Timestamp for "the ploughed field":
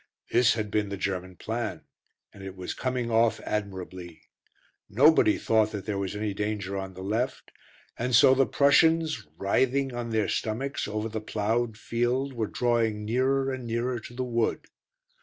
11.07-12.33